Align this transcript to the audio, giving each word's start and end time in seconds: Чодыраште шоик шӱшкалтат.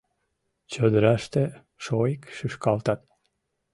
Чодыраште 0.71 1.43
шоик 1.83 2.21
шӱшкалтат. 2.35 3.01